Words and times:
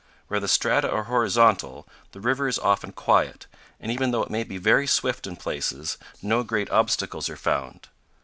Where 0.29 0.39
the 0.39 0.47
strata 0.47 0.89
are 0.89 1.03
horizontal 1.03 1.87
the 2.11 2.19
river 2.19 2.47
is 2.47 2.57
often 2.57 2.91
quiet, 2.91 3.45
and, 3.79 3.91
even 3.91 4.09
though 4.09 4.23
it 4.23 4.31
may 4.31 4.43
be 4.43 4.57
very 4.57 4.87
swift 4.87 5.27
in 5.27 5.35
places, 5.35 5.99
no 6.23 6.41
great 6.41 6.71
obstacles 6.71 7.29
are 7.29 7.37
found. 7.37 7.87